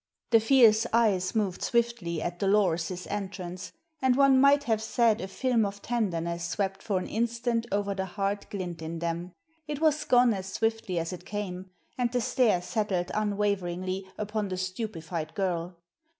[0.31, 5.63] The fierce eyes moved swiftly at Dolores's entrance, and one might have said a film
[5.63, 9.33] of tenderness swept for an instant over the hard glint in them.
[9.67, 11.69] It was gone as swiftly as it came,
[11.99, 15.75] and the stare settled unwaveringly upon the stupefied girl.